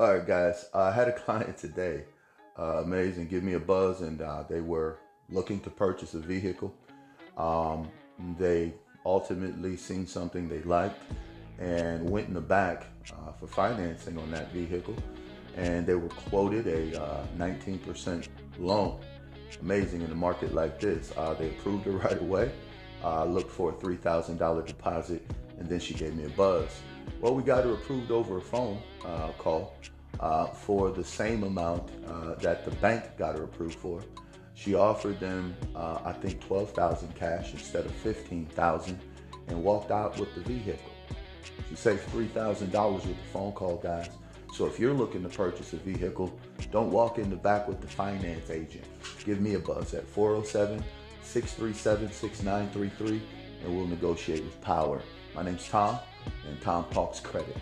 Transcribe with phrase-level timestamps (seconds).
[0.00, 0.66] All right, guys.
[0.72, 2.04] I had a client today,
[2.56, 6.72] uh, amazing, give me a buzz, and uh, they were looking to purchase a vehicle.
[7.36, 7.88] Um,
[8.38, 8.74] they
[9.04, 11.02] ultimately seen something they liked
[11.58, 14.94] and went in the back uh, for financing on that vehicle,
[15.56, 18.28] and they were quoted a 19% uh,
[18.60, 19.00] loan.
[19.62, 21.12] Amazing in a market like this.
[21.16, 22.52] Uh, they approved it right away.
[23.02, 25.28] Uh, looked for a $3,000 deposit,
[25.58, 26.68] and then she gave me a buzz.
[27.20, 29.74] Well, we got her approved over a phone uh, call
[30.20, 34.02] uh, for the same amount uh, that the bank got her approved for.
[34.54, 38.98] She offered them, uh, I think, 12,000 cash instead of 15,000,
[39.46, 40.90] and walked out with the vehicle.
[41.68, 44.10] She saved $3,000 with the phone call, guys.
[44.54, 46.36] So if you're looking to purchase a vehicle,
[46.72, 48.84] don't walk in the back with the finance agent.
[49.24, 50.82] Give me a buzz at 407
[51.22, 53.22] 637 6933
[53.64, 55.00] and we'll negotiate with power.
[55.34, 55.98] My name's Tom,
[56.48, 57.56] and Tom Parks Credit.